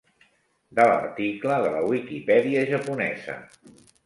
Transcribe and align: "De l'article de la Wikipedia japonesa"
"De 0.79 0.87
l'article 0.91 1.57
de 1.65 1.75
la 1.75 1.83
Wikipedia 1.91 2.65
japonesa" 2.73 3.39